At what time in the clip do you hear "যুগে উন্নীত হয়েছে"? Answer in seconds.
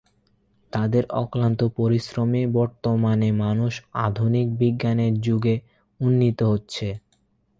5.21-6.87